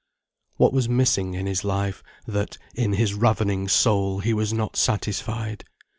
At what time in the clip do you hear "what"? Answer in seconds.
0.55-0.73